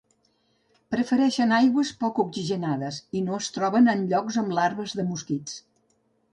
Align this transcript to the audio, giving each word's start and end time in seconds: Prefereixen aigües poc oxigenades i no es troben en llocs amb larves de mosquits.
Prefereixen 0.95 1.53
aigües 1.57 1.91
poc 2.05 2.23
oxigenades 2.25 2.99
i 3.19 3.23
no 3.29 3.37
es 3.43 3.53
troben 3.59 3.95
en 3.97 4.03
llocs 4.15 4.41
amb 4.45 4.59
larves 4.61 5.01
de 5.01 5.07
mosquits. 5.15 5.59